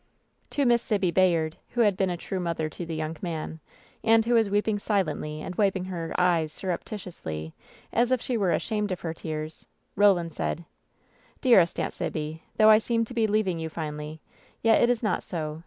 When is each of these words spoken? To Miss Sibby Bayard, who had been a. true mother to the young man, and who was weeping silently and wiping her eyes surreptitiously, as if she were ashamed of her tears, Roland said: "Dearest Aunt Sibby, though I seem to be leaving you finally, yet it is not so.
To 0.49 0.65
Miss 0.65 0.81
Sibby 0.81 1.11
Bayard, 1.11 1.57
who 1.69 1.81
had 1.81 1.95
been 1.95 2.09
a. 2.09 2.17
true 2.17 2.39
mother 2.39 2.69
to 2.69 2.87
the 2.87 2.95
young 2.95 3.15
man, 3.21 3.59
and 4.03 4.25
who 4.25 4.33
was 4.33 4.49
weeping 4.49 4.79
silently 4.79 5.43
and 5.43 5.53
wiping 5.53 5.85
her 5.85 6.11
eyes 6.17 6.51
surreptitiously, 6.53 7.53
as 7.93 8.11
if 8.11 8.19
she 8.19 8.35
were 8.35 8.51
ashamed 8.51 8.91
of 8.91 9.01
her 9.01 9.13
tears, 9.13 9.67
Roland 9.95 10.33
said: 10.33 10.65
"Dearest 11.39 11.79
Aunt 11.79 11.93
Sibby, 11.93 12.41
though 12.57 12.71
I 12.71 12.79
seem 12.79 13.05
to 13.05 13.13
be 13.13 13.27
leaving 13.27 13.59
you 13.59 13.69
finally, 13.69 14.19
yet 14.63 14.81
it 14.81 14.89
is 14.89 15.03
not 15.03 15.21
so. 15.21 15.59